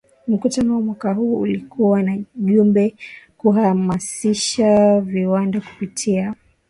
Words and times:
Mkutano 0.27 0.73
wa 0.75 0.81
mwaka 0.81 1.13
huu 1.13 1.35
ulikuwa 1.39 2.03
na 2.03 2.17
ujumbe 2.45 2.95
kuhamasisha 3.37 5.01
viwanda 5.01 5.61
kupitia 5.61 6.35